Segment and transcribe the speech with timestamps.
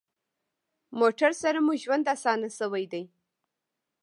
[0.99, 3.03] موټر سره مو ژوند اسانه شوی دی.